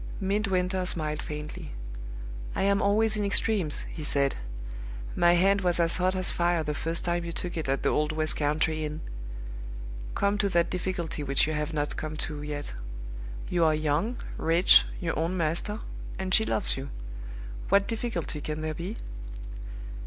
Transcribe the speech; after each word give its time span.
Midwinter 0.19 0.83
smiled 0.87 1.21
faintly. 1.21 1.73
"I 2.55 2.63
am 2.63 2.81
always 2.81 3.15
in 3.15 3.23
extremes," 3.23 3.81
he 3.83 4.03
said; 4.03 4.35
"my 5.15 5.33
hand 5.33 5.61
was 5.61 5.79
as 5.79 5.97
hot 5.97 6.15
as 6.15 6.31
fire 6.31 6.63
the 6.63 6.73
first 6.73 7.05
time 7.05 7.23
you 7.23 7.31
took 7.31 7.55
it 7.55 7.69
at 7.69 7.83
the 7.83 7.89
old 7.89 8.11
west 8.11 8.35
country 8.35 8.83
inn. 8.83 9.01
Come 10.15 10.39
to 10.39 10.49
that 10.49 10.71
difficulty 10.71 11.21
which 11.21 11.45
you 11.45 11.53
have 11.53 11.71
not 11.71 11.97
come 11.97 12.17
to 12.17 12.41
yet. 12.41 12.73
You 13.47 13.63
are 13.63 13.75
young, 13.75 14.17
rich, 14.39 14.85
your 14.99 15.19
own 15.19 15.37
master 15.37 15.81
and 16.17 16.33
she 16.33 16.45
loves 16.45 16.75
you. 16.75 16.89
What 17.69 17.87
difficulty 17.87 18.41
can 18.41 18.61
there 18.61 18.73
be?" 18.73 18.97